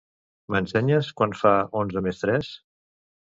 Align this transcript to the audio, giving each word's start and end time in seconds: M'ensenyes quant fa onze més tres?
M'ensenyes 0.53 1.09
quant 1.21 1.35
fa 1.43 1.51
onze 1.83 2.03
més 2.09 2.23
tres? 2.25 2.51